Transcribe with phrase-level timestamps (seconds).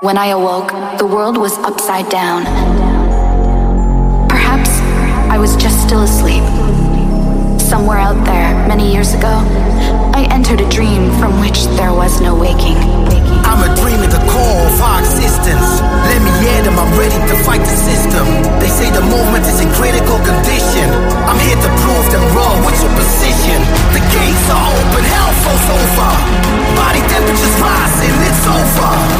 [0.00, 2.48] When I awoke, the world was upside down.
[4.32, 4.72] Perhaps
[5.28, 6.40] I was just still asleep.
[7.60, 9.44] Somewhere out there, many years ago,
[10.16, 12.80] I entered a dream from which there was no waking.
[13.44, 15.68] I'm a dream the core of our existence.
[16.08, 18.24] Let me hear them, I'm ready to fight the system.
[18.56, 20.88] They say the movement is in critical condition.
[21.28, 22.56] I'm here to prove them wrong.
[22.64, 23.60] What's your position?
[23.92, 26.10] The gates are open, hell falls over.
[26.72, 29.19] Body temperatures rising, it's over.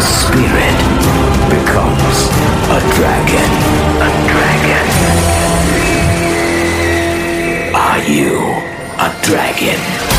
[0.00, 0.78] the spirit
[1.50, 2.18] becomes
[2.72, 3.50] a dragon.
[4.00, 4.86] A dragon.
[7.74, 8.38] Are you
[8.98, 10.09] a dragon?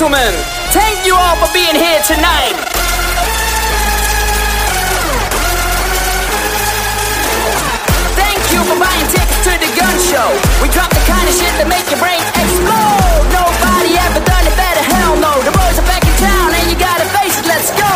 [0.00, 0.32] Gentlemen,
[0.72, 2.56] thank you all for being here tonight.
[8.16, 10.32] Thank you for buying tickets to the gun show.
[10.64, 13.28] We drop the kind of shit that make your brain explode.
[13.28, 15.36] Nobody ever done it better, hell no.
[15.44, 17.92] The boys are back in town and you gotta face it, let's go.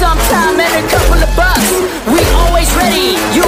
[0.00, 1.68] sometime and a couple of bucks.
[2.08, 3.20] We always ready.
[3.36, 3.44] You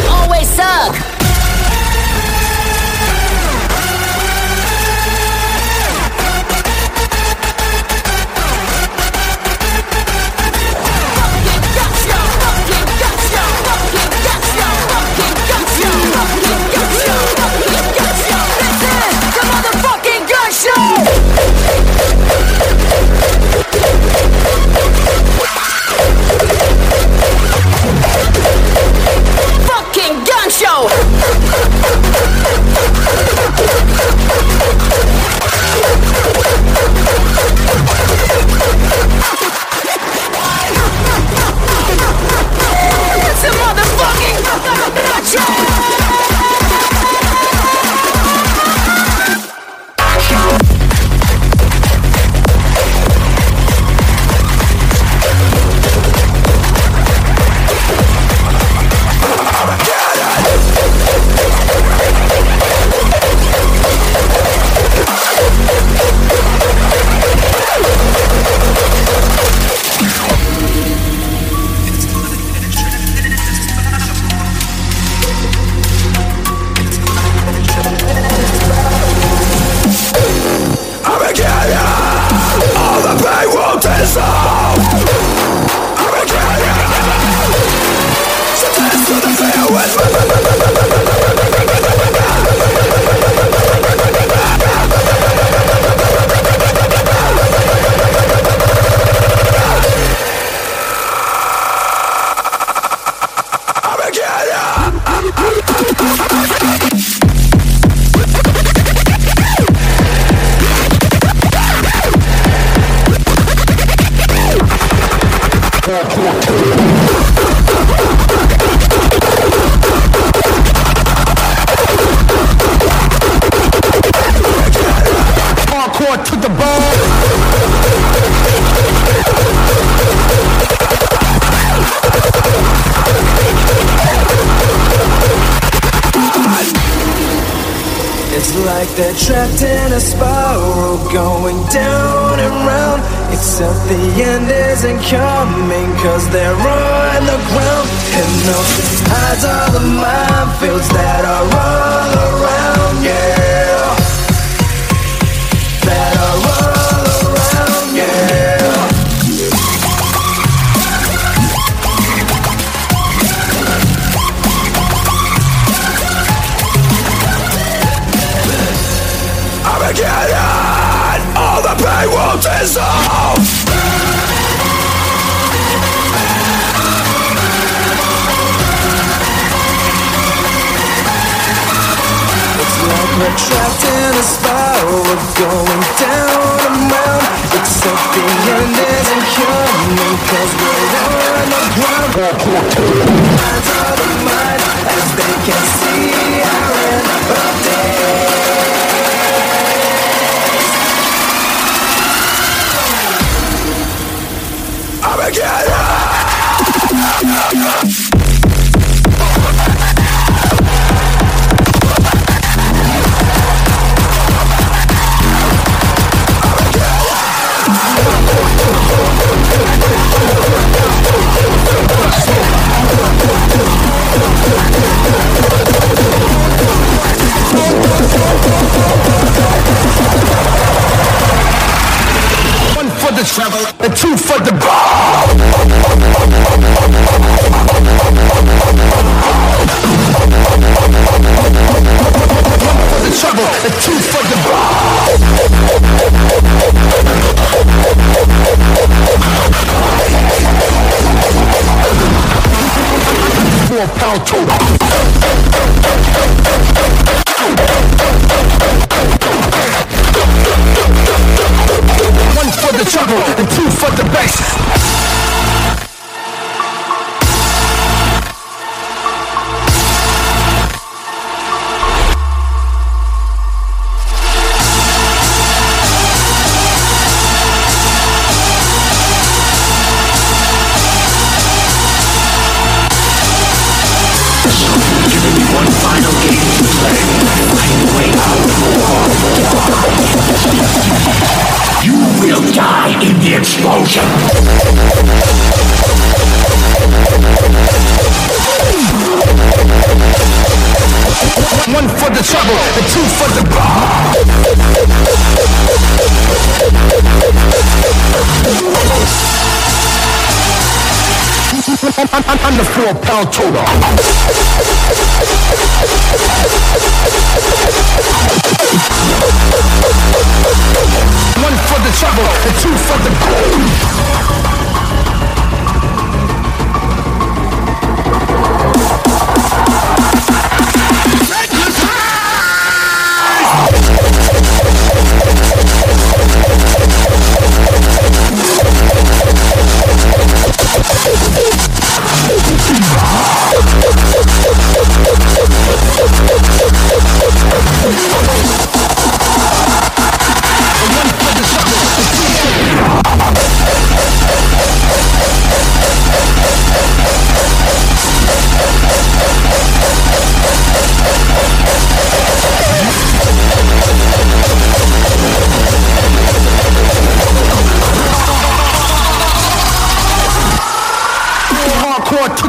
[148.42, 151.81] Those eyes are the minefields that are all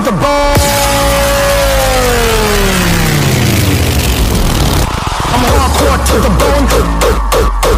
[0.03, 0.55] the ball.
[5.31, 6.65] I'm hardcore to the bone.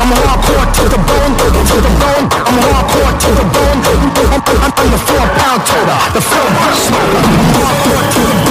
[0.01, 1.33] I'm hardcore to the bone.
[1.38, 2.25] To the bone.
[2.47, 3.79] I'm hardcore to the bone.
[3.85, 7.21] I'm, I'm, I'm the four pound toter, the four pound smoker.
[7.61, 8.44] Hardcore to the bone.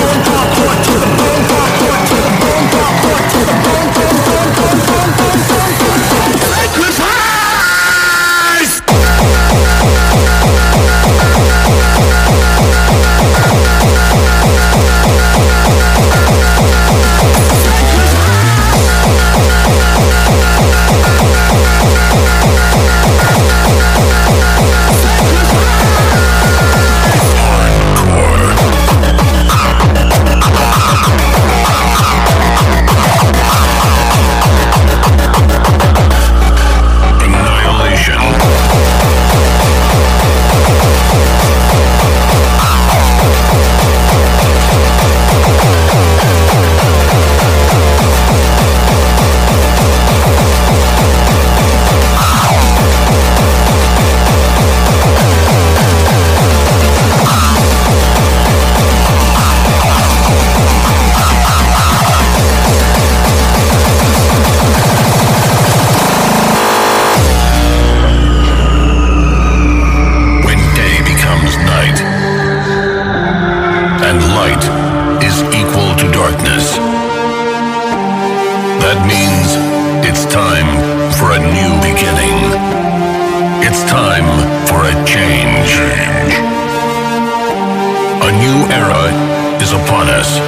[90.15, 90.39] Us.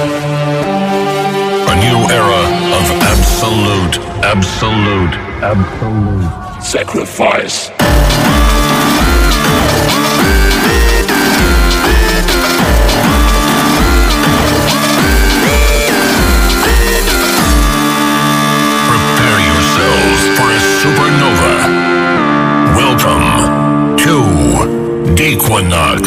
[1.67, 2.43] A new era
[2.77, 7.69] of absolute, absolute, absolute sacrifice.
[18.87, 21.53] Prepare yourselves for a supernova.
[22.79, 23.27] Welcome
[23.97, 24.15] to
[25.15, 26.03] Dequinox.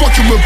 [0.00, 0.40] Fucking with.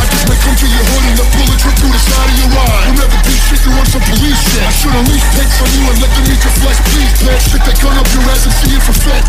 [0.00, 2.36] I just may come to your hood and let bullet trip through the side of
[2.40, 2.88] your eye.
[2.88, 4.64] You'll never be shit, you want some police shit.
[4.64, 7.52] I should least take from you and let them eat your flesh, please, bitch.
[7.52, 9.20] Stick that gun up your ass and see it for fit.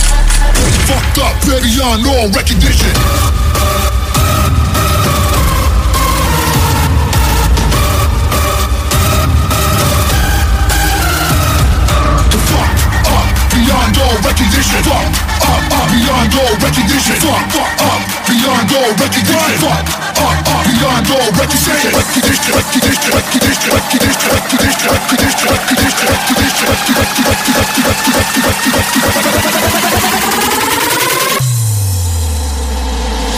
[0.87, 2.95] Fucked up, very beyond all recognition.
[13.59, 14.87] Beyond all recognition.
[14.87, 15.38] Fuck
[15.89, 17.15] beyond all recognition.
[17.19, 19.57] Fuck up, beyond all recognition.
[19.59, 19.89] Fuck
[20.21, 21.89] up, up, beyond all recognition.
[21.93, 26.49] Recognition, recognition, recognition, recognition, recognition, recognition, recognition, recognition,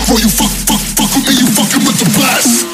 [0.07, 2.67] Bro, you fuck, fuck, fuck with me, you fucking with the best.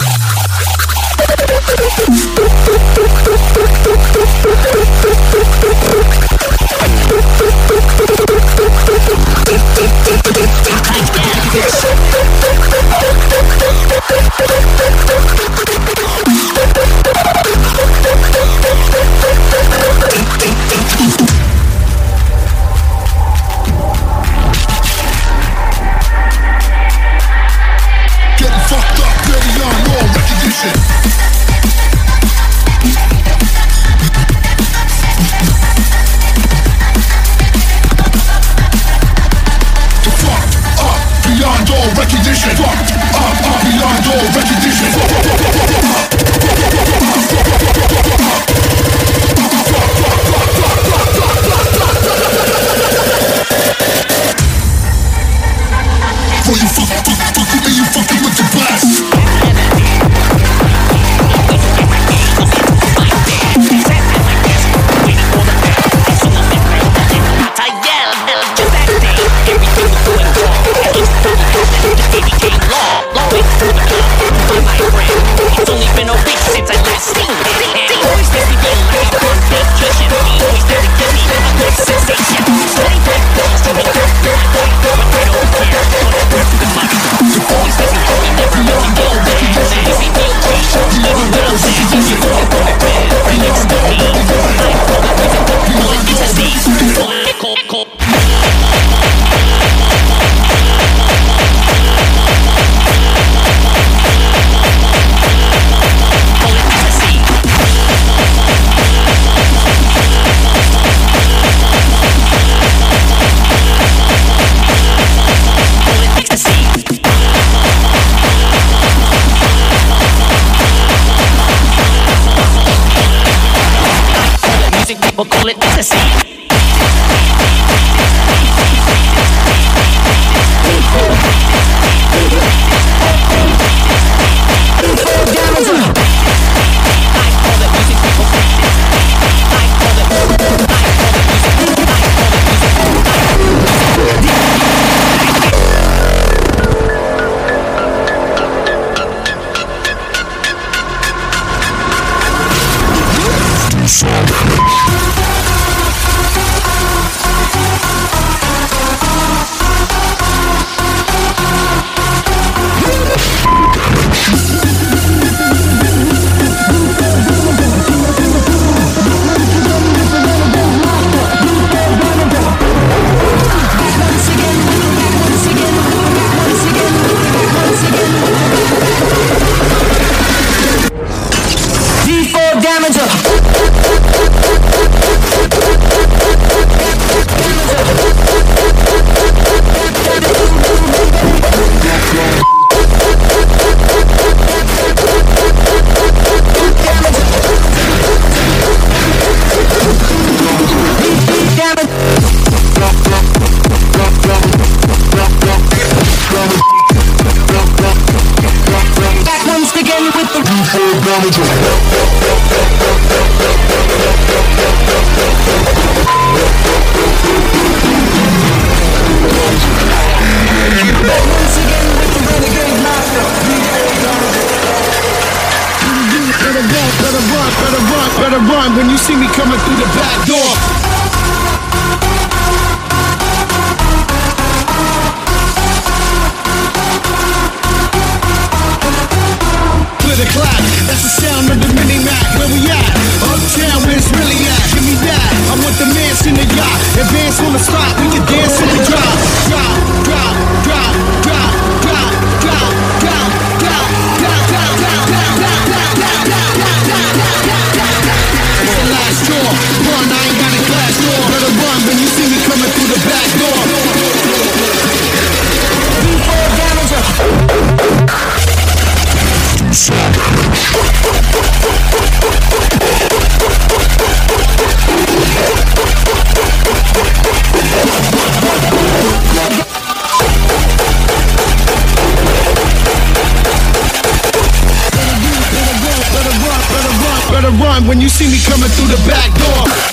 [287.47, 289.87] gotta run when you see me coming through the back door.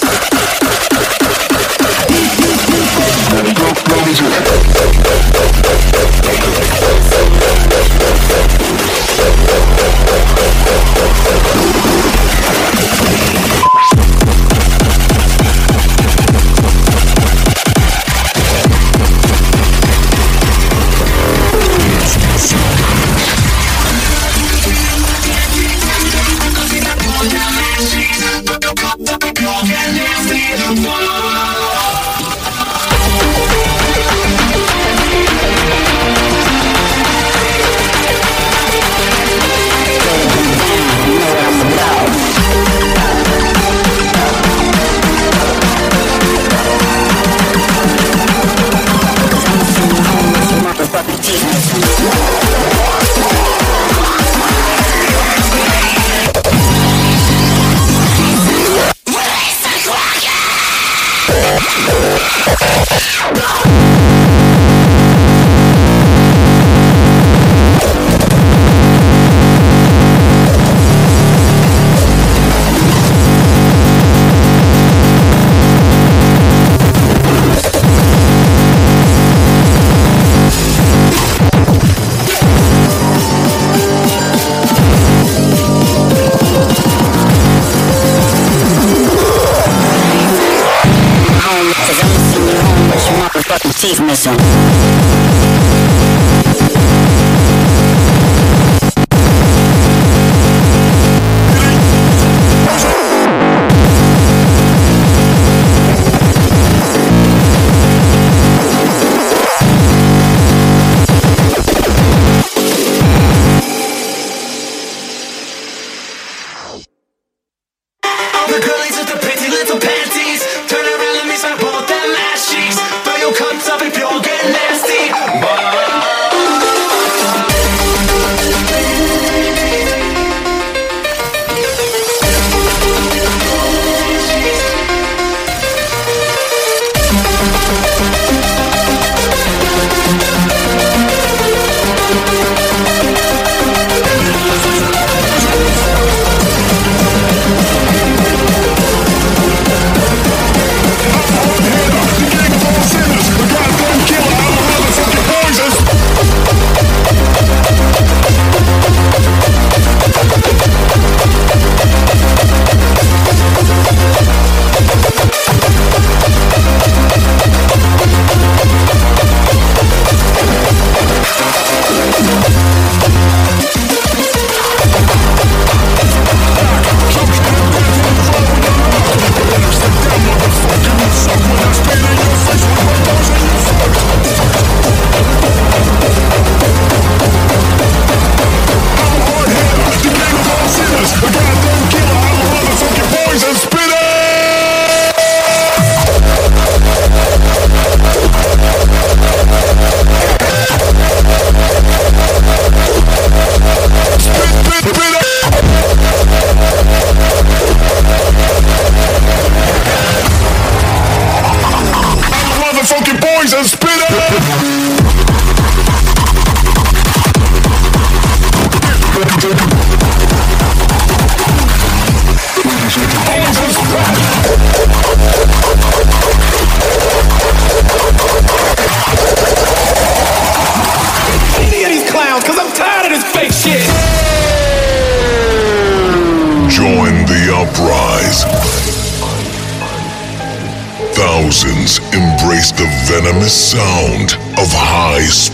[243.49, 245.54] Sound of high-speed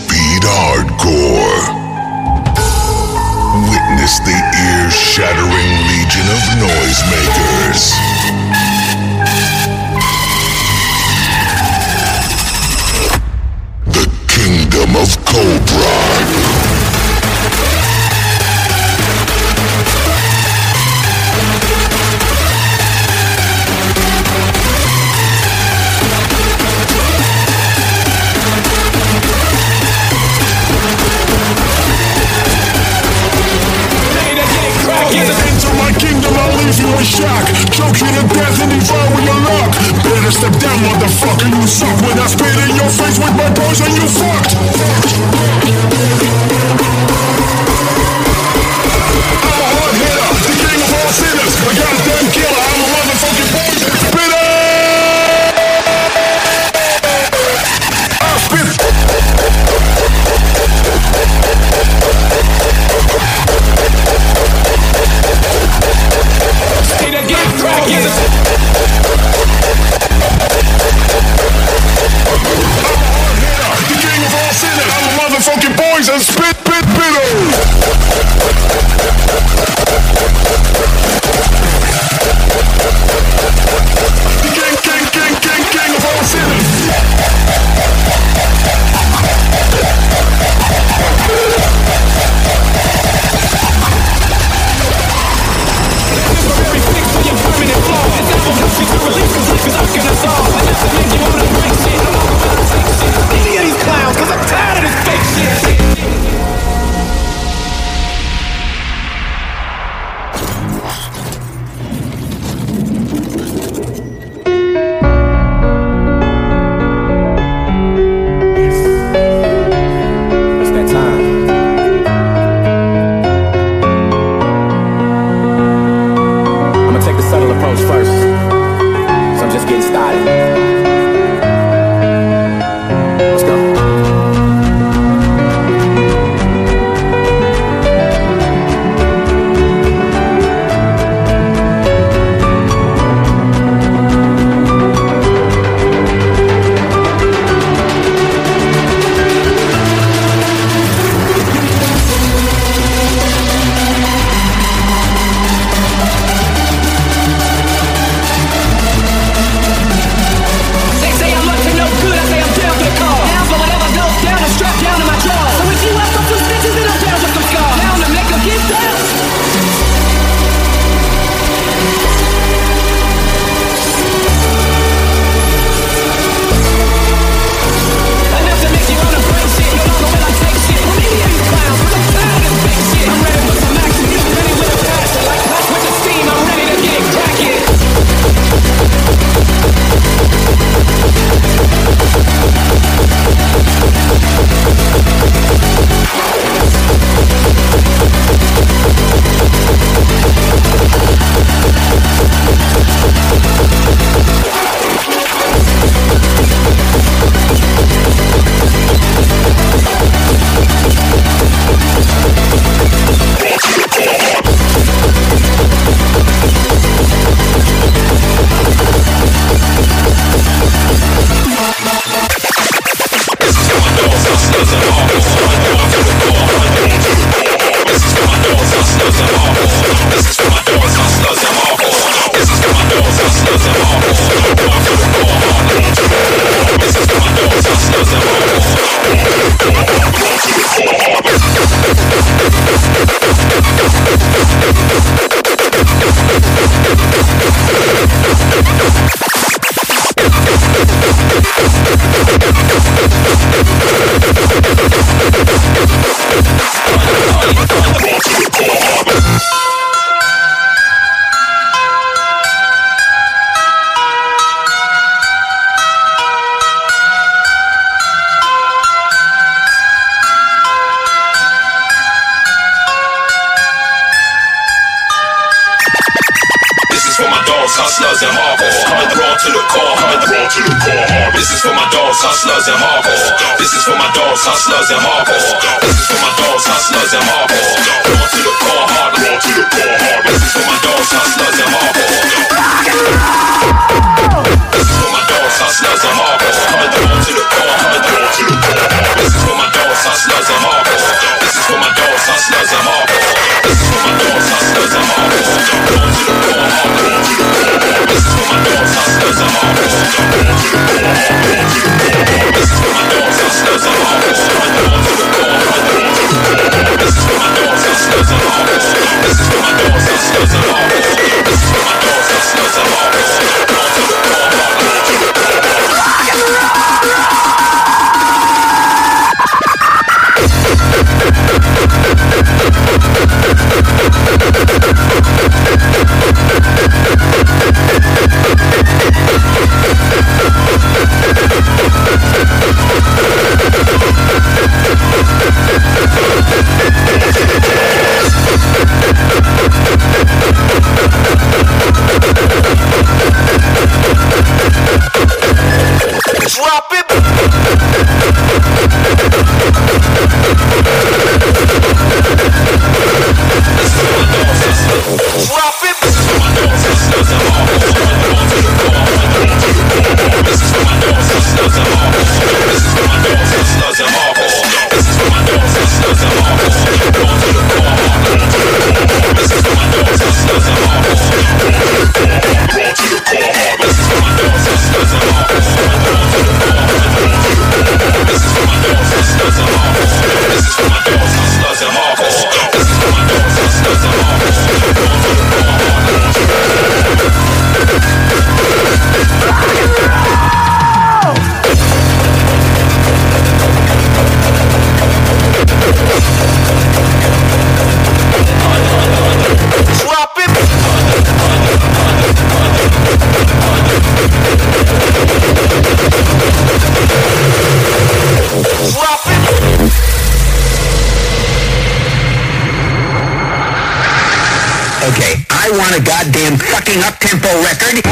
[425.81, 428.05] want a goddamn fucking up-tempo record.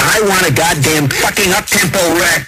[0.00, 2.47] I want a goddamn fucking up-tempo record.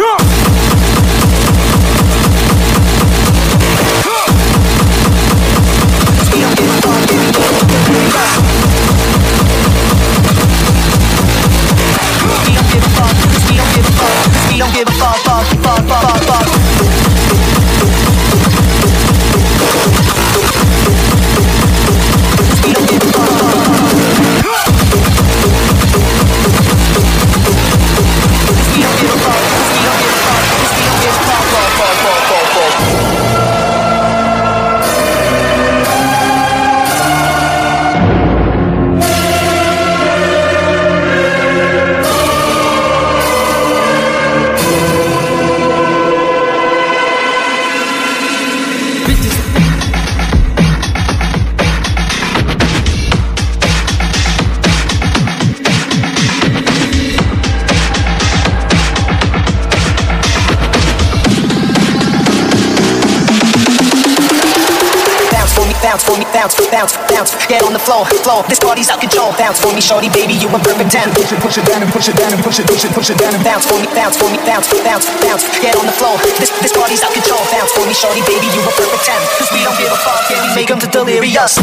[66.33, 67.31] bounce bounce, bounce.
[67.47, 68.43] Get on the floor, floor.
[68.47, 69.31] This party's out control.
[69.37, 71.11] Bounce for me, shorty, baby, you a perfect ten.
[71.13, 73.09] Push it, push it down and push it down and push it, push it, push
[73.11, 75.43] it down and bounce for me, bounce for me, bounce, bounce, bounce.
[75.59, 76.17] Get on the floor.
[76.39, 77.43] This this party's out control.
[77.51, 79.21] Bounce for me, shorty, baby, you a perfect ten.
[79.37, 81.59] Cause we don't give a fuck, yeah, we make 'em to delirious.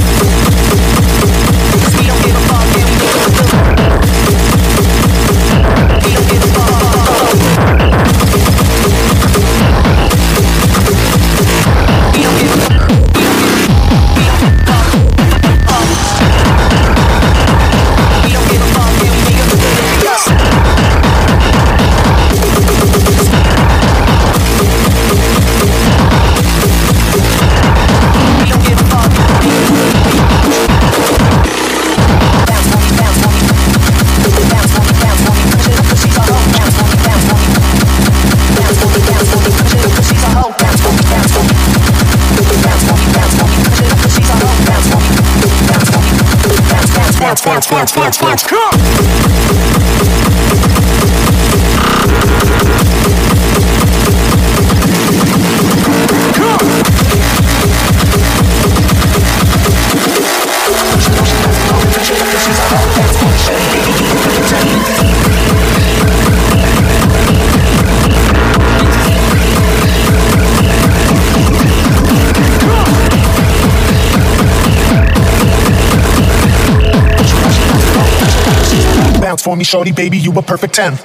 [1.83, 3.78] Cause we don't give a fuck, yeah, we make 'em to delirious.
[47.49, 47.67] Bounce,
[48.19, 48.47] bounce.
[48.47, 49.18] Come!
[79.49, 80.99] For me, shorty, baby, you a perfect 10.